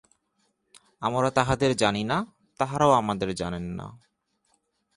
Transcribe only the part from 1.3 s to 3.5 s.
তাঁহাদের জানি না, তাঁহারাও আমাদের